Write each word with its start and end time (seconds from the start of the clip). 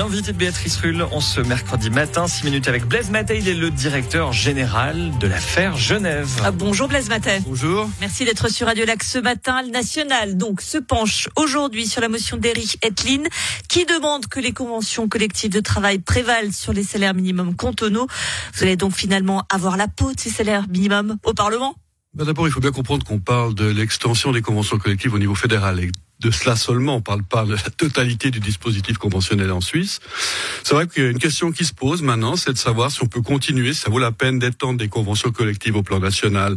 L'invité 0.00 0.32
de 0.32 0.38
Béatrice 0.38 0.78
Rulle 0.78 1.02
en 1.12 1.20
ce 1.20 1.42
mercredi 1.42 1.90
matin, 1.90 2.26
6 2.26 2.44
minutes 2.44 2.68
avec 2.68 2.86
Blaise 2.86 3.10
Mattei, 3.10 3.36
il 3.36 3.48
est 3.48 3.54
le 3.54 3.70
directeur 3.70 4.32
général 4.32 5.12
de 5.18 5.26
l'affaire 5.26 5.76
Genève. 5.76 6.26
Ah, 6.42 6.52
bonjour 6.52 6.88
Blaise 6.88 7.10
Mattei. 7.10 7.40
Bonjour. 7.40 7.86
Merci 8.00 8.24
d'être 8.24 8.48
sur 8.48 8.66
Radio 8.66 8.86
Lac 8.86 9.02
ce 9.02 9.18
matin. 9.18 9.60
Le 9.60 9.68
national 9.68 10.38
donc 10.38 10.62
se 10.62 10.78
penche 10.78 11.28
aujourd'hui 11.36 11.86
sur 11.86 12.00
la 12.00 12.08
motion 12.08 12.38
d'Eric 12.38 12.78
Etlin 12.82 13.24
qui 13.68 13.84
demande 13.84 14.26
que 14.26 14.40
les 14.40 14.54
conventions 14.54 15.06
collectives 15.06 15.52
de 15.52 15.60
travail 15.60 15.98
prévalent 15.98 16.50
sur 16.50 16.72
les 16.72 16.82
salaires 16.82 17.12
minimums 17.12 17.54
cantonaux. 17.54 18.06
Vous 18.54 18.62
allez 18.62 18.76
donc 18.76 18.94
finalement 18.94 19.42
avoir 19.50 19.76
la 19.76 19.86
peau 19.86 20.14
de 20.14 20.18
ces 20.18 20.30
salaires 20.30 20.64
minimums 20.70 21.18
au 21.24 21.34
Parlement? 21.34 21.74
Ben 22.14 22.24
D'abord, 22.24 22.48
il 22.48 22.50
faut 22.50 22.60
bien 22.60 22.72
comprendre 22.72 23.04
qu'on 23.06 23.20
parle 23.20 23.54
de 23.54 23.66
l'extension 23.66 24.32
des 24.32 24.42
conventions 24.42 24.78
collectives 24.78 25.14
au 25.14 25.18
niveau 25.18 25.34
fédéral 25.34 25.80
et 25.80 25.90
de 26.20 26.30
cela 26.30 26.54
seulement, 26.54 26.96
on 26.96 27.00
parle 27.00 27.22
pas 27.22 27.44
de 27.44 27.54
la 27.54 27.58
totalité 27.58 28.30
du 28.30 28.40
dispositif 28.40 28.98
conventionnel 28.98 29.50
en 29.52 29.60
Suisse. 29.60 30.00
C'est 30.62 30.74
vrai 30.74 30.86
qu'il 30.86 31.02
y 31.02 31.06
a 31.06 31.10
une 31.10 31.18
question 31.18 31.50
qui 31.50 31.64
se 31.64 31.72
pose 31.72 32.02
maintenant, 32.02 32.36
c'est 32.36 32.52
de 32.52 32.58
savoir 32.58 32.90
si 32.90 33.02
on 33.02 33.06
peut 33.06 33.22
continuer, 33.22 33.72
si 33.72 33.80
ça 33.80 33.90
vaut 33.90 33.98
la 33.98 34.12
peine 34.12 34.38
d'étendre 34.38 34.78
des 34.78 34.88
conventions 34.88 35.30
collectives 35.30 35.76
au 35.76 35.82
plan 35.82 35.98
national 35.98 36.56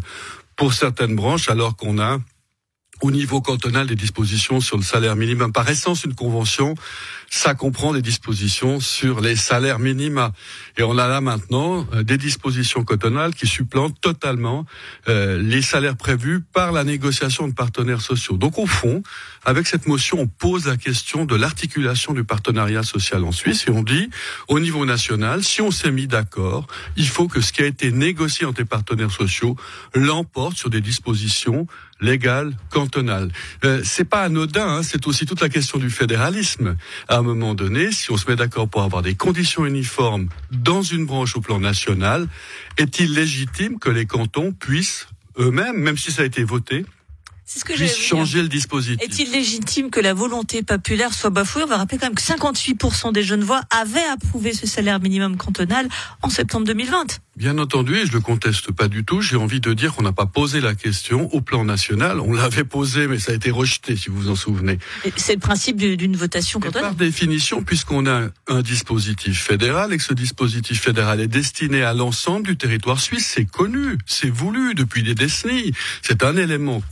pour 0.55 0.73
certaines 0.73 1.15
branches, 1.15 1.49
alors 1.49 1.77
qu'on 1.77 1.97
a 1.99 2.19
au 3.01 3.11
niveau 3.11 3.41
cantonal 3.41 3.87
des 3.87 3.95
dispositions 3.95 4.61
sur 4.61 4.77
le 4.77 4.83
salaire 4.83 5.15
minimum. 5.15 5.51
Par 5.51 5.69
essence, 5.69 6.05
une 6.05 6.15
convention, 6.15 6.75
ça 7.29 7.55
comprend 7.55 7.93
des 7.93 8.01
dispositions 8.01 8.79
sur 8.79 9.19
les 9.19 9.35
salaires 9.35 9.79
minima. 9.79 10.31
Et 10.77 10.83
on 10.83 10.97
a 10.97 11.07
là 11.07 11.19
maintenant 11.19 11.87
euh, 11.93 12.03
des 12.03 12.17
dispositions 12.17 12.83
cantonales 12.83 13.33
qui 13.33 13.47
supplantent 13.47 13.99
totalement 13.99 14.65
euh, 15.09 15.41
les 15.41 15.61
salaires 15.61 15.97
prévus 15.97 16.41
par 16.41 16.71
la 16.71 16.83
négociation 16.83 17.47
de 17.47 17.53
partenaires 17.53 18.01
sociaux. 18.01 18.37
Donc 18.37 18.59
au 18.59 18.67
fond, 18.67 19.01
avec 19.45 19.67
cette 19.67 19.87
motion, 19.87 20.19
on 20.21 20.27
pose 20.27 20.67
la 20.67 20.77
question 20.77 21.25
de 21.25 21.35
l'articulation 21.35 22.13
du 22.13 22.23
partenariat 22.23 22.83
social 22.83 23.23
en 23.23 23.31
Suisse 23.31 23.65
et 23.67 23.71
on 23.71 23.83
dit, 23.83 24.09
au 24.47 24.59
niveau 24.59 24.85
national, 24.85 25.43
si 25.43 25.61
on 25.61 25.71
s'est 25.71 25.91
mis 25.91 26.07
d'accord, 26.07 26.67
il 26.95 27.07
faut 27.07 27.27
que 27.27 27.41
ce 27.41 27.51
qui 27.51 27.63
a 27.63 27.65
été 27.65 27.91
négocié 27.91 28.45
entre 28.45 28.61
les 28.61 28.65
partenaires 28.65 29.11
sociaux 29.11 29.55
l'emporte 29.95 30.57
sur 30.57 30.69
des 30.69 30.81
dispositions 30.81 31.67
légales 32.03 32.53
cantonales. 32.69 33.31
Euh, 33.63 33.81
c'est 33.83 34.03
pas 34.03 34.21
anodin, 34.21 34.67
hein, 34.67 34.83
c'est 34.83 35.07
aussi 35.07 35.25
toute 35.25 35.41
la 35.41 35.49
question 35.49 35.79
du 35.79 35.89
fédéralisme. 35.89 36.75
À 37.07 37.17
un 37.17 37.21
moment 37.21 37.55
donné, 37.55 37.91
si 37.91 38.11
on 38.11 38.17
se 38.17 38.29
met 38.29 38.35
d'accord 38.35 38.69
pour 38.69 38.83
avoir 38.83 39.01
des 39.01 39.15
conditions 39.15 39.65
uniformes 39.65 40.27
dans 40.51 40.83
une 40.83 41.05
branche 41.05 41.35
au 41.35 41.41
plan 41.41 41.59
national, 41.59 42.27
est-il 42.77 43.13
légitime 43.13 43.79
que 43.79 43.89
les 43.89 44.05
cantons 44.05 44.51
puissent 44.51 45.07
eux-mêmes, 45.39 45.77
même 45.77 45.97
si 45.97 46.11
ça 46.11 46.21
a 46.21 46.25
été 46.25 46.43
voté, 46.43 46.85
c'est 47.53 47.59
ce 47.59 47.65
que 47.65 47.73
puisse 47.73 47.95
changer 47.95 48.41
le 48.41 48.47
dispositif. 48.47 48.99
Est-il 48.99 49.31
légitime 49.31 49.91
que 49.91 49.99
la 49.99 50.15
volonté 50.15 50.63
populaire 50.63 51.13
soit 51.13 51.29
bafouée 51.29 51.61
On 51.63 51.67
va 51.67 51.77
rappeler 51.77 51.99
quand 51.99 52.07
même 52.07 52.15
que 52.15 52.21
58% 52.21 53.13
des 53.13 53.21
jeunes 53.21 53.43
voix 53.43 53.61
avaient 53.69 54.03
approuvé 54.11 54.53
ce 54.53 54.65
salaire 54.65 54.99
minimum 54.99 55.37
cantonal 55.37 55.87
en 56.23 56.29
septembre 56.29 56.65
2020. 56.65 57.19
Bien 57.35 57.57
entendu, 57.59 57.95
et 57.95 58.05
je 58.07 58.11
le 58.11 58.21
conteste 58.21 58.71
pas 58.71 58.87
du 58.87 59.03
tout, 59.03 59.21
j'ai 59.21 59.35
envie 59.35 59.59
de 59.59 59.73
dire 59.73 59.93
qu'on 59.93 60.01
n'a 60.03 60.11
pas 60.11 60.25
posé 60.25 60.61
la 60.61 60.73
question 60.73 61.31
au 61.33 61.41
plan 61.41 61.63
national. 61.63 62.19
On 62.19 62.33
l'avait 62.33 62.63
posé, 62.63 63.07
mais 63.07 63.19
ça 63.19 63.33
a 63.33 63.35
été 63.35 63.51
rejeté, 63.51 63.95
si 63.95 64.09
vous 64.09 64.17
vous 64.17 64.29
en 64.29 64.35
souvenez. 64.35 64.79
C'est 65.15 65.33
le 65.33 65.39
principe 65.39 65.77
d'une 65.77 66.15
votation 66.15 66.59
cantonale. 66.59 66.89
par 66.89 66.95
définition, 66.95 67.63
puisqu'on 67.63 68.07
a 68.07 68.29
un 68.47 68.61
dispositif 68.61 69.43
fédéral 69.43 69.93
et 69.93 69.97
que 69.97 70.03
ce 70.03 70.13
dispositif 70.13 70.81
fédéral 70.81 71.21
est 71.21 71.27
destiné 71.27 71.83
à 71.83 71.93
l'ensemble 71.93 72.45
du 72.45 72.57
territoire 72.57 72.99
suisse, 72.99 73.31
c'est 73.33 73.45
connu, 73.45 73.97
c'est 74.07 74.29
voulu 74.29 74.73
depuis 74.73 75.03
des 75.03 75.15
décennies. 75.15 75.71
C'est 76.01 76.23
un 76.23 76.35
élément 76.37 76.83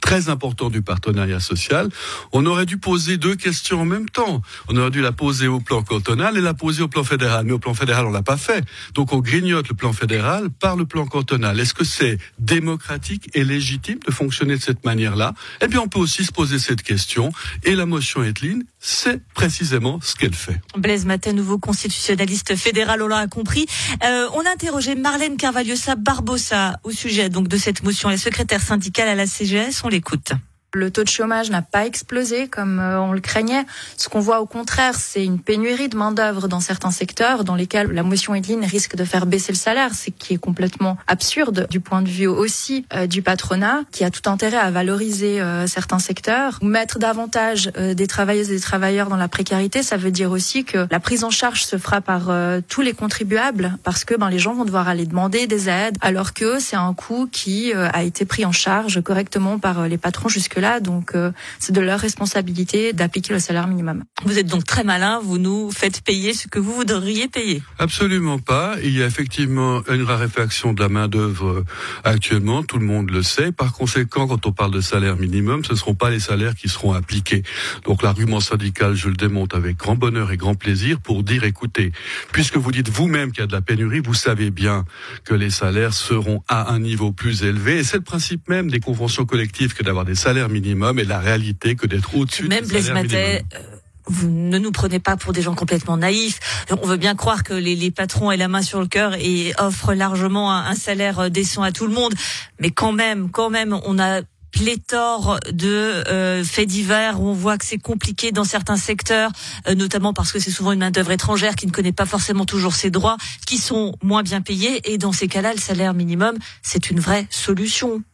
très 0.00 0.28
important 0.28 0.70
du 0.70 0.82
partenariat 0.82 1.40
social. 1.40 1.88
On 2.32 2.46
aurait 2.46 2.66
dû 2.66 2.78
poser 2.78 3.16
deux 3.16 3.34
questions 3.34 3.80
en 3.80 3.84
même 3.84 4.08
temps. 4.08 4.42
On 4.68 4.76
aurait 4.76 4.90
dû 4.90 5.00
la 5.00 5.12
poser 5.12 5.48
au 5.48 5.60
plan 5.60 5.82
cantonal 5.82 6.36
et 6.36 6.40
la 6.40 6.54
poser 6.54 6.82
au 6.82 6.88
plan 6.88 7.04
fédéral. 7.04 7.44
Mais 7.44 7.52
au 7.52 7.58
plan 7.58 7.74
fédéral, 7.74 8.06
on 8.06 8.10
l'a 8.10 8.22
pas 8.22 8.36
fait. 8.36 8.64
Donc 8.94 9.12
on 9.12 9.18
grignote 9.18 9.68
le 9.68 9.74
plan 9.74 9.92
fédéral 9.92 10.50
par 10.50 10.76
le 10.76 10.84
plan 10.84 11.06
cantonal. 11.06 11.58
Est-ce 11.58 11.74
que 11.74 11.84
c'est 11.84 12.18
démocratique 12.38 13.30
et 13.34 13.44
légitime 13.44 13.98
de 14.06 14.12
fonctionner 14.12 14.56
de 14.56 14.62
cette 14.62 14.84
manière-là? 14.84 15.34
Eh 15.60 15.68
bien, 15.68 15.80
on 15.80 15.88
peut 15.88 15.98
aussi 15.98 16.24
se 16.24 16.32
poser 16.32 16.58
cette 16.58 16.82
question. 16.82 17.32
Et 17.62 17.74
la 17.74 17.86
motion 17.86 18.22
Etline, 18.22 18.64
c'est 18.86 19.22
précisément 19.32 19.98
ce 20.02 20.14
qu'elle 20.14 20.34
fait. 20.34 20.60
Blaise 20.76 21.06
Matin, 21.06 21.32
nouveau 21.32 21.58
constitutionnaliste 21.58 22.54
fédéral, 22.54 23.00
on 23.00 23.08
l'a 23.08 23.26
compris. 23.26 23.64
Euh, 24.04 24.28
on 24.34 24.44
a 24.44 24.50
interrogé 24.50 24.94
Marlène 24.94 25.38
Carvalhosa 25.38 25.94
Barbosa 25.96 26.78
au 26.84 26.90
sujet 26.90 27.30
donc 27.30 27.48
de 27.48 27.56
cette 27.56 27.82
motion. 27.82 28.10
La 28.10 28.18
secrétaire 28.18 28.60
syndicale 28.60 29.08
à 29.08 29.14
la 29.14 29.26
CGS, 29.26 29.82
on 29.84 29.88
l'écoute. 29.88 30.32
Le 30.74 30.90
taux 30.90 31.04
de 31.04 31.08
chômage 31.08 31.50
n'a 31.50 31.62
pas 31.62 31.86
explosé 31.86 32.48
comme 32.48 32.80
euh, 32.80 33.00
on 33.00 33.12
le 33.12 33.20
craignait. 33.20 33.64
Ce 33.96 34.08
qu'on 34.08 34.18
voit 34.18 34.40
au 34.40 34.46
contraire, 34.46 34.96
c'est 34.96 35.24
une 35.24 35.38
pénurie 35.38 35.88
de 35.88 35.96
main-d'œuvre 35.96 36.48
dans 36.48 36.58
certains 36.58 36.90
secteurs 36.90 37.44
dans 37.44 37.54
lesquels 37.54 37.92
la 37.92 38.02
motion 38.02 38.34
Edline 38.34 38.64
risque 38.64 38.96
de 38.96 39.04
faire 39.04 39.26
baisser 39.26 39.52
le 39.52 39.56
salaire, 39.56 39.94
ce 39.94 40.10
qui 40.10 40.34
est 40.34 40.38
complètement 40.38 40.98
absurde 41.06 41.68
du 41.70 41.78
point 41.78 42.02
de 42.02 42.08
vue 42.08 42.26
aussi 42.26 42.86
euh, 42.92 43.06
du 43.06 43.22
patronat 43.22 43.82
qui 43.92 44.02
a 44.02 44.10
tout 44.10 44.28
intérêt 44.28 44.56
à 44.56 44.72
valoriser 44.72 45.40
euh, 45.40 45.68
certains 45.68 46.00
secteurs. 46.00 46.58
Mettre 46.60 46.98
davantage 46.98 47.66
des 47.66 48.06
travailleuses 48.08 48.50
et 48.50 48.54
des 48.54 48.60
travailleurs 48.60 49.08
dans 49.08 49.16
la 49.16 49.28
précarité, 49.28 49.84
ça 49.84 49.96
veut 49.96 50.10
dire 50.10 50.32
aussi 50.32 50.64
que 50.64 50.88
la 50.90 50.98
prise 50.98 51.22
en 51.22 51.30
charge 51.30 51.64
se 51.64 51.78
fera 51.78 52.00
par 52.00 52.32
tous 52.68 52.80
les 52.80 52.94
contribuables 52.94 53.76
parce 53.84 54.04
que 54.04 54.14
ben, 54.14 54.28
les 54.28 54.38
gens 54.38 54.54
vont 54.54 54.64
devoir 54.64 54.88
aller 54.88 55.06
demander 55.06 55.46
des 55.46 55.68
aides 55.68 55.96
alors 56.00 56.34
que 56.34 56.58
c'est 56.58 56.76
un 56.76 56.94
coût 56.94 57.28
qui 57.30 57.72
a 57.72 58.02
été 58.02 58.24
pris 58.24 58.44
en 58.44 58.52
charge 58.52 59.00
correctement 59.02 59.58
par 59.58 59.86
les 59.88 59.98
patrons 59.98 60.28
jusque-là 60.28 60.63
donc 60.80 61.14
euh, 61.14 61.32
c'est 61.58 61.72
de 61.72 61.80
leur 61.80 62.00
responsabilité 62.00 62.92
d'appliquer 62.92 63.32
le 63.32 63.38
salaire 63.38 63.66
minimum. 63.66 64.04
Vous 64.24 64.38
êtes 64.38 64.46
donc 64.46 64.64
très 64.64 64.84
malin, 64.84 65.20
vous 65.22 65.38
nous 65.38 65.70
faites 65.70 66.02
payer 66.02 66.34
ce 66.34 66.48
que 66.48 66.58
vous 66.58 66.72
voudriez 66.72 67.28
payer. 67.28 67.62
Absolument 67.78 68.38
pas. 68.38 68.76
Il 68.82 68.96
y 68.96 69.02
a 69.02 69.06
effectivement 69.06 69.82
une 69.90 70.02
raréfaction 70.02 70.72
de 70.72 70.80
la 70.80 70.88
main 70.88 71.08
d'œuvre 71.08 71.48
euh, 71.48 71.64
actuellement, 72.04 72.62
tout 72.62 72.78
le 72.78 72.86
monde 72.86 73.10
le 73.10 73.22
sait. 73.22 73.52
Par 73.52 73.72
conséquent, 73.72 74.26
quand 74.26 74.46
on 74.46 74.52
parle 74.52 74.72
de 74.72 74.80
salaire 74.80 75.16
minimum, 75.16 75.64
ce 75.64 75.72
ne 75.72 75.76
seront 75.76 75.94
pas 75.94 76.10
les 76.10 76.20
salaires 76.20 76.54
qui 76.54 76.68
seront 76.68 76.92
appliqués. 76.92 77.42
Donc 77.84 78.02
l'argument 78.02 78.40
syndical, 78.40 78.94
je 78.94 79.08
le 79.08 79.16
démonte 79.16 79.54
avec 79.54 79.76
grand 79.76 79.96
bonheur 79.96 80.32
et 80.32 80.36
grand 80.36 80.54
plaisir 80.54 81.00
pour 81.00 81.22
dire, 81.22 81.44
écoutez, 81.44 81.92
puisque 82.32 82.56
vous 82.56 82.72
dites 82.72 82.88
vous-même 82.88 83.32
qu'il 83.32 83.40
y 83.40 83.44
a 83.44 83.46
de 83.46 83.52
la 83.52 83.60
pénurie, 83.60 84.00
vous 84.00 84.14
savez 84.14 84.50
bien 84.50 84.84
que 85.24 85.34
les 85.34 85.50
salaires 85.50 85.94
seront 85.94 86.42
à 86.48 86.72
un 86.72 86.78
niveau 86.78 87.12
plus 87.12 87.42
élevé. 87.42 87.78
Et 87.78 87.84
c'est 87.84 87.98
le 87.98 88.02
principe 88.02 88.48
même 88.48 88.70
des 88.70 88.80
conventions 88.80 89.24
collectives 89.24 89.74
que 89.74 89.82
d'avoir 89.82 90.04
des 90.04 90.14
salaires 90.14 90.48
minimum 90.54 90.98
et 90.98 91.04
la 91.04 91.18
réalité 91.18 91.74
que 91.74 91.86
d'être 91.86 92.16
au-dessus 92.16 92.48
Même 92.48 92.66
Blaise 92.66 92.90
Matet, 92.90 93.44
euh, 93.54 93.58
vous 94.06 94.30
ne 94.30 94.58
nous 94.58 94.70
prenez 94.70 95.00
pas 95.00 95.16
pour 95.16 95.32
des 95.32 95.42
gens 95.42 95.54
complètement 95.54 95.96
naïfs. 95.96 96.38
On 96.70 96.86
veut 96.86 96.96
bien 96.96 97.14
croire 97.14 97.42
que 97.42 97.54
les, 97.54 97.74
les 97.74 97.90
patrons 97.90 98.30
aient 98.30 98.36
la 98.36 98.48
main 98.48 98.62
sur 98.62 98.80
le 98.80 98.86
cœur 98.86 99.14
et 99.14 99.52
offrent 99.58 99.94
largement 99.94 100.52
un, 100.52 100.74
salaire 100.74 101.18
euh, 101.18 101.28
décent 101.28 101.62
à 101.62 101.72
tout 101.72 101.86
le 101.86 101.92
monde. 101.92 102.14
Mais 102.60 102.70
quand 102.70 102.92
même, 102.92 103.30
quand 103.30 103.50
même, 103.50 103.78
on 103.84 103.98
a 103.98 104.20
pléthore 104.52 105.40
de 105.50 105.66
euh, 105.68 106.44
faits 106.44 106.68
divers 106.68 107.20
où 107.20 107.26
on 107.26 107.32
voit 107.32 107.58
que 107.58 107.64
c'est 107.64 107.78
compliqué 107.78 108.30
dans 108.30 108.44
certains 108.44 108.76
secteurs, 108.76 109.32
notamment 109.76 110.12
parce 110.12 110.30
que 110.30 110.38
c'est 110.38 110.52
souvent 110.52 110.70
une 110.70 110.78
main 110.78 110.92
d'œuvre 110.92 111.10
étrangère 111.10 111.56
qui 111.56 111.66
ne 111.66 111.72
connaît 111.72 111.90
pas 111.90 112.06
forcément 112.06 112.44
toujours 112.44 112.74
ses 112.74 112.90
droits, 112.90 113.16
qui 113.46 113.58
sont 113.58 113.96
moins 114.00 114.22
bien 114.22 114.42
payés. 114.42 114.92
Et 114.92 114.96
dans 114.96 115.10
ces 115.10 115.26
cas-là, 115.26 115.54
le 115.54 115.58
salaire 115.58 115.92
minimum, 115.92 116.36
c'est 116.62 116.88
une 116.88 117.00
vraie 117.00 117.26
solution. 117.30 118.04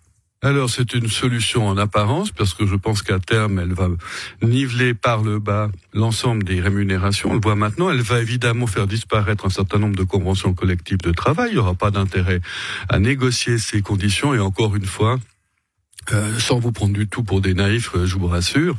Alors 0.43 0.71
c'est 0.71 0.95
une 0.95 1.09
solution 1.09 1.67
en 1.69 1.77
apparence 1.77 2.31
parce 2.31 2.55
que 2.55 2.67
je 2.67 2.75
pense 2.75 3.03
qu'à 3.03 3.19
terme 3.19 3.59
elle 3.59 3.75
va 3.75 3.91
niveler 4.41 4.95
par 4.95 5.23
le 5.23 5.39
bas 5.39 5.71
l'ensemble 5.93 6.45
des 6.45 6.63
rémunérations. 6.63 7.33
On 7.33 7.35
le 7.35 7.41
voit 7.43 7.57
maintenant, 7.57 7.91
elle 7.91 8.01
va 8.01 8.21
évidemment 8.21 8.67
faire 8.67 8.87
disparaître 8.87 9.45
un 9.45 9.51
certain 9.51 9.79
nombre 9.79 9.97
de 9.97 10.03
conventions 10.03 10.55
collectives 10.55 11.03
de 11.03 11.13
travail. 11.13 11.51
Il 11.51 11.55
n'y 11.55 11.59
aura 11.59 11.75
pas 11.75 11.91
d'intérêt 11.91 12.41
à 12.89 12.99
négocier 12.99 13.59
ces 13.59 13.83
conditions 13.83 14.33
et 14.33 14.39
encore 14.39 14.75
une 14.77 14.87
fois, 14.87 15.19
euh, 16.13 16.39
sans 16.39 16.59
vous 16.59 16.73
prendre 16.73 16.93
du 16.93 17.07
tout 17.07 17.23
pour 17.23 17.41
des 17.41 17.55
naïfs, 17.55 17.91
euh, 17.95 18.07
je 18.07 18.17
vous 18.17 18.27
rassure, 18.27 18.77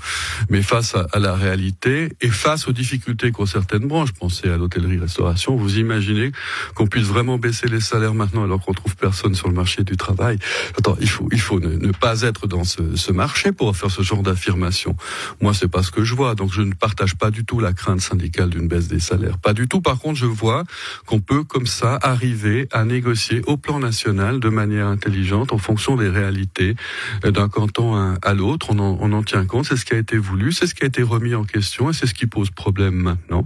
mais 0.49 0.61
face 0.61 0.95
à, 0.95 1.19
la 1.19 1.33
réalité 1.35 2.09
et 2.19 2.29
face 2.29 2.67
aux 2.67 2.71
difficultés 2.71 3.31
qu'ont 3.31 3.45
certaines 3.45 3.87
branches, 3.87 4.11
pensez 4.11 4.49
à 4.49 4.57
l'hôtellerie-restauration, 4.57 5.55
vous 5.55 5.77
imaginez 5.77 6.31
qu'on 6.75 6.87
puisse 6.87 7.05
vraiment 7.05 7.37
baisser 7.37 7.67
les 7.67 7.79
salaires 7.79 8.13
maintenant 8.13 8.43
alors 8.43 8.59
qu'on 8.59 8.73
trouve 8.73 8.95
personne 8.95 9.35
sur 9.35 9.47
le 9.47 9.53
marché 9.53 9.83
du 9.83 9.97
travail. 9.97 10.39
Attends, 10.77 10.97
il 10.99 11.09
faut, 11.09 11.29
il 11.31 11.39
faut 11.39 11.59
ne, 11.59 11.91
pas 11.91 12.21
être 12.21 12.47
dans 12.47 12.63
ce, 12.63 12.95
ce, 12.95 13.11
marché 13.11 13.51
pour 13.51 13.75
faire 13.77 13.91
ce 13.91 14.01
genre 14.01 14.23
d'affirmation. 14.23 14.95
Moi, 15.41 15.53
c'est 15.53 15.67
pas 15.67 15.83
ce 15.83 15.91
que 15.91 16.03
je 16.03 16.15
vois, 16.15 16.35
donc 16.35 16.51
je 16.51 16.61
ne 16.61 16.73
partage 16.73 17.15
pas 17.15 17.31
du 17.31 17.45
tout 17.45 17.59
la 17.59 17.73
crainte 17.73 18.01
syndicale 18.01 18.49
d'une 18.49 18.67
baisse 18.67 18.87
des 18.87 18.99
salaires. 18.99 19.37
Pas 19.37 19.53
du 19.53 19.67
tout. 19.67 19.81
Par 19.81 19.99
contre, 19.99 20.17
je 20.17 20.25
vois 20.25 20.63
qu'on 21.05 21.19
peut 21.19 21.43
comme 21.43 21.67
ça 21.67 21.99
arriver 22.01 22.67
à 22.71 22.83
négocier 22.83 23.41
au 23.47 23.57
plan 23.57 23.79
national 23.79 24.39
de 24.39 24.49
manière 24.49 24.87
intelligente 24.87 25.53
en 25.53 25.57
fonction 25.57 25.95
des 25.95 26.09
réalités 26.09 26.75
d'un 27.23 27.49
canton 27.49 28.15
à 28.21 28.33
l'autre. 28.33 28.67
On, 28.71 28.79
on, 28.79 29.11
en 29.11 29.23
tient 29.23 29.45
compte. 29.45 29.65
C'est 29.65 29.77
ce 29.77 29.85
qui 29.85 29.93
a 29.93 29.97
été 29.97 30.17
voulu, 30.17 30.51
c'est 30.51 30.67
ce 30.67 30.75
qui 30.75 30.83
a 30.83 30.87
été 30.87 31.03
remis 31.03 31.35
en 31.35 31.43
question 31.43 31.89
et 31.89 31.93
c'est 31.93 32.07
ce 32.07 32.13
qui 32.13 32.25
pose 32.25 32.49
problème 32.49 32.95
maintenant. 32.95 33.45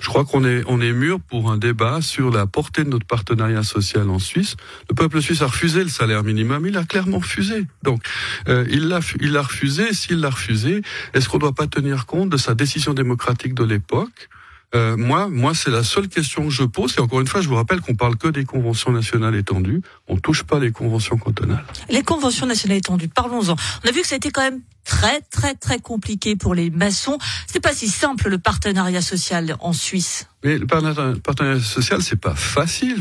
Je 0.00 0.08
crois 0.08 0.24
qu'on 0.24 0.44
est, 0.44 0.62
on 0.66 0.80
est 0.80 0.92
mûr 0.92 1.20
pour 1.20 1.50
un 1.50 1.58
débat 1.58 2.00
sur 2.00 2.30
la 2.30 2.46
portée 2.46 2.84
de 2.84 2.90
notre 2.90 3.06
partenariat 3.06 3.62
social 3.62 4.08
en 4.10 4.18
Suisse. 4.18 4.56
Le 4.88 4.94
peuple 4.94 5.20
suisse 5.20 5.42
a 5.42 5.46
refusé 5.46 5.82
le 5.82 5.88
salaire 5.88 6.22
minimum. 6.24 6.66
Il 6.66 6.76
a 6.76 6.84
clairement 6.84 7.18
refusé. 7.18 7.66
Donc, 7.82 8.02
euh, 8.48 8.64
il 8.70 8.88
l'a, 8.88 9.00
il 9.20 9.32
l'a 9.32 9.42
refusé. 9.42 9.92
S'il 9.92 10.20
l'a 10.20 10.30
refusé, 10.30 10.82
est-ce 11.14 11.28
qu'on 11.28 11.38
ne 11.38 11.42
doit 11.42 11.54
pas 11.54 11.66
tenir 11.66 12.06
compte 12.06 12.30
de 12.30 12.36
sa 12.36 12.54
décision 12.54 12.94
démocratique 12.94 13.54
de 13.54 13.64
l'époque 13.64 14.28
euh, 14.74 14.96
moi, 14.96 15.28
moi, 15.28 15.54
c'est 15.54 15.70
la 15.70 15.84
seule 15.84 16.08
question 16.08 16.44
que 16.44 16.50
je 16.50 16.64
pose. 16.64 16.94
Et 16.98 17.00
encore 17.00 17.20
une 17.20 17.26
fois, 17.26 17.40
je 17.40 17.48
vous 17.48 17.54
rappelle 17.54 17.80
qu'on 17.80 17.94
parle 17.94 18.16
que 18.16 18.28
des 18.28 18.44
conventions 18.44 18.92
nationales 18.92 19.34
étendues. 19.36 19.80
On 20.08 20.16
touche 20.16 20.42
pas 20.42 20.58
les 20.58 20.72
conventions 20.72 21.16
cantonales. 21.16 21.64
Les 21.88 22.02
conventions 22.02 22.46
nationales 22.46 22.78
étendues, 22.78 23.08
parlons-en. 23.08 23.54
On 23.84 23.88
a 23.88 23.92
vu 23.92 24.02
que 24.02 24.06
ça 24.06 24.14
a 24.14 24.18
été 24.18 24.30
quand 24.30 24.42
même 24.42 24.60
très, 24.86 25.20
très, 25.20 25.54
très 25.54 25.78
compliqué 25.78 26.36
pour 26.36 26.54
les 26.54 26.70
maçons. 26.70 27.18
C'est 27.46 27.60
pas 27.60 27.74
si 27.74 27.88
simple 27.88 28.28
le 28.28 28.38
partenariat 28.38 29.02
social 29.02 29.56
en 29.60 29.72
Suisse. 29.72 30.28
Mais 30.44 30.58
le 30.58 30.66
partenariat 30.66 31.60
social, 31.60 32.02
c'est 32.02 32.20
pas 32.20 32.36
facile. 32.36 32.96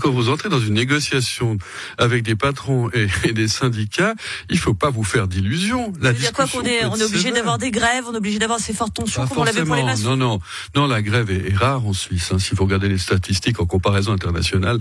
Quand 0.00 0.10
vous 0.10 0.28
entrez 0.28 0.50
dans 0.50 0.60
une 0.60 0.74
négociation 0.74 1.56
avec 1.96 2.22
des 2.22 2.36
patrons 2.36 2.90
et, 2.92 3.32
des 3.32 3.48
syndicats, 3.48 4.14
il 4.50 4.58
faut 4.58 4.74
pas 4.74 4.90
vous 4.90 5.04
faire 5.04 5.26
d'illusions. 5.26 5.94
La 6.00 6.12
dire 6.12 6.32
quoi 6.32 6.46
qu'on 6.46 6.62
est, 6.62 6.84
on 6.84 6.96
est 6.96 7.04
obligé 7.04 7.30
d'avoir 7.30 7.56
des 7.56 7.70
grèves, 7.70 8.04
on 8.06 8.12
est 8.12 8.18
obligé 8.18 8.38
d'avoir 8.38 8.60
ces 8.60 8.74
fortes 8.74 8.94
tensions 8.94 9.26
comme 9.26 9.38
on 9.38 9.44
l'avait 9.44 9.64
pour 9.64 9.76
les 9.76 9.82
maçons. 9.82 10.10
Non, 10.10 10.16
non, 10.16 10.40
non, 10.76 10.86
la 10.86 11.00
grève 11.10 11.30
est, 11.30 11.54
rare 11.54 11.86
en 11.86 11.92
Suisse. 11.92 12.30
Hein. 12.32 12.38
S'il 12.38 12.56
faut 12.56 12.64
regarder 12.64 12.88
les 12.88 12.98
statistiques 12.98 13.60
en 13.60 13.66
comparaison 13.66 14.12
internationale, 14.12 14.78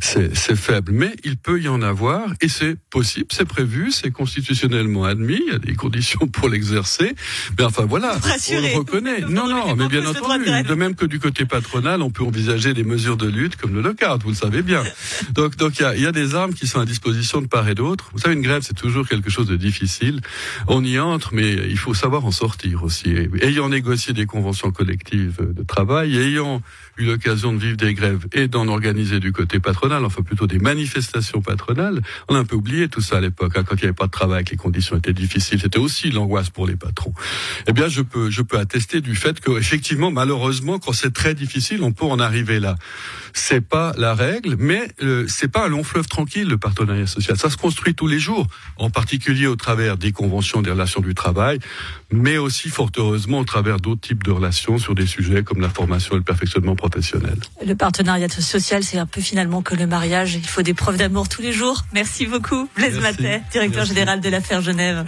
c'est 0.00 0.56
faible. 0.56 0.92
Mais 0.92 1.14
il 1.24 1.36
peut 1.36 1.60
y 1.60 1.68
en 1.68 1.82
avoir 1.82 2.32
et 2.40 2.48
c'est 2.48 2.76
possible, 2.90 3.26
c'est 3.30 3.44
prévu, 3.44 3.90
c'est 3.90 4.10
constitutionnellement 4.10 5.04
admis. 5.04 5.40
Il 5.46 5.52
y 5.52 5.56
a 5.56 5.58
des 5.58 5.74
conditions 5.74 6.26
pour 6.26 6.48
l'exercer. 6.48 7.14
Mais 7.58 7.64
enfin 7.64 7.84
voilà, 7.84 8.18
on 8.22 8.60
le 8.60 8.76
reconnaît. 8.78 9.20
non, 9.20 9.48
non, 9.48 9.76
mais 9.76 9.88
bien 9.88 10.06
entendu. 10.06 10.44
De 10.44 10.74
même 10.74 10.94
que 10.94 11.06
du 11.06 11.18
côté 11.18 11.44
patron 11.44 11.82
on 11.84 12.10
peut 12.10 12.22
envisager 12.22 12.74
des 12.74 12.84
mesures 12.84 13.16
de 13.16 13.26
lutte 13.26 13.56
comme 13.56 13.74
le 13.74 13.82
lockout, 13.82 14.22
vous 14.22 14.30
le 14.30 14.36
savez 14.36 14.62
bien. 14.62 14.82
Donc, 15.32 15.56
donc 15.56 15.78
il 15.78 15.82
y 15.82 15.84
a, 15.84 15.96
y 15.96 16.06
a, 16.06 16.12
des 16.12 16.34
armes 16.34 16.52
qui 16.52 16.66
sont 16.66 16.80
à 16.80 16.84
disposition 16.84 17.40
de 17.40 17.46
part 17.46 17.68
et 17.68 17.74
d'autre. 17.74 18.10
Vous 18.12 18.18
savez, 18.18 18.34
une 18.34 18.42
grève, 18.42 18.62
c'est 18.62 18.76
toujours 18.76 19.08
quelque 19.08 19.30
chose 19.30 19.46
de 19.46 19.56
difficile. 19.56 20.20
On 20.68 20.84
y 20.84 20.98
entre, 20.98 21.34
mais 21.34 21.52
il 21.52 21.78
faut 21.78 21.94
savoir 21.94 22.24
en 22.24 22.30
sortir 22.30 22.84
aussi. 22.84 23.14
ayant 23.40 23.68
négocié 23.68 24.12
des 24.12 24.26
conventions 24.26 24.70
collectives 24.70 25.38
de 25.40 25.62
travail, 25.72 26.16
ayant 26.16 26.62
eu 26.98 27.06
l'occasion 27.06 27.54
de 27.54 27.58
vivre 27.58 27.76
des 27.78 27.94
grèves 27.94 28.26
et 28.32 28.48
d'en 28.48 28.68
organiser 28.68 29.18
du 29.18 29.32
côté 29.32 29.58
patronal, 29.58 30.04
enfin 30.04 30.22
plutôt 30.22 30.46
des 30.46 30.58
manifestations 30.58 31.40
patronales, 31.40 32.02
on 32.28 32.34
a 32.34 32.38
un 32.38 32.44
peu 32.44 32.56
oublié 32.56 32.88
tout 32.88 33.00
ça 33.00 33.16
à 33.16 33.20
l'époque, 33.20 33.52
hein, 33.56 33.64
quand 33.66 33.76
il 33.76 33.80
n'y 33.80 33.84
avait 33.84 33.94
pas 33.94 34.06
de 34.06 34.10
travail, 34.10 34.44
que 34.44 34.50
les 34.50 34.56
conditions 34.56 34.96
étaient 34.98 35.14
difficiles. 35.14 35.60
C'était 35.60 35.78
aussi 35.78 36.10
l'angoisse 36.10 36.50
pour 36.50 36.66
les 36.66 36.76
patrons. 36.76 37.14
Eh 37.66 37.72
bien, 37.72 37.88
je 37.88 38.02
peux, 38.02 38.30
je 38.30 38.42
peux 38.42 38.58
attester 38.58 39.00
du 39.00 39.14
fait 39.14 39.40
que, 39.40 39.58
effectivement, 39.58 40.10
malheureusement, 40.10 40.78
quand 40.78 40.92
c'est 40.92 41.14
très 41.14 41.34
difficile, 41.34 41.82
on 41.82 41.92
peut 41.92 42.04
en 42.04 42.18
arriver 42.18 42.60
là. 42.60 42.76
C'est 43.32 43.66
pas 43.66 43.94
la 43.96 44.14
règle, 44.14 44.56
mais 44.58 44.82
euh, 45.02 45.24
c'est 45.28 45.50
pas 45.50 45.64
un 45.64 45.68
long 45.68 45.84
fleuve 45.84 46.06
tranquille 46.06 46.48
le 46.48 46.58
partenariat 46.58 47.06
social. 47.06 47.38
Ça 47.38 47.48
se 47.48 47.56
construit 47.56 47.94
tous 47.94 48.06
les 48.06 48.18
jours, 48.18 48.46
en 48.76 48.90
particulier 48.90 49.46
au 49.46 49.56
travers 49.56 49.96
des 49.96 50.12
conventions 50.12 50.60
des 50.60 50.70
relations 50.70 51.00
du 51.00 51.14
travail, 51.14 51.58
mais 52.10 52.36
aussi 52.36 52.68
fort 52.68 52.90
heureusement 52.98 53.38
au 53.38 53.44
travers 53.44 53.78
d'autres 53.80 54.02
types 54.02 54.22
de 54.22 54.30
relations 54.30 54.76
sur 54.76 54.94
des 54.94 55.06
sujets 55.06 55.42
comme 55.42 55.61
la 55.62 55.68
formation 55.68 56.14
et 56.14 56.18
le 56.18 56.24
perfectionnement 56.24 56.76
professionnel. 56.76 57.36
Le 57.64 57.74
partenariat 57.74 58.28
social, 58.28 58.82
c'est 58.82 58.98
un 58.98 59.06
peu 59.06 59.20
finalement 59.20 59.62
que 59.62 59.74
le 59.74 59.86
mariage. 59.86 60.34
Il 60.34 60.46
faut 60.46 60.62
des 60.62 60.74
preuves 60.74 60.98
d'amour 60.98 61.28
tous 61.28 61.42
les 61.42 61.52
jours. 61.52 61.84
Merci 61.92 62.26
beaucoup, 62.26 62.68
Blaise 62.76 62.98
Matet, 62.98 63.42
directeur 63.50 63.84
général 63.84 64.20
de 64.20 64.28
l'affaire 64.28 64.60
Genève. 64.60 65.04